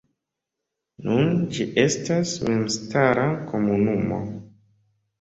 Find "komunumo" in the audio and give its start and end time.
3.55-4.23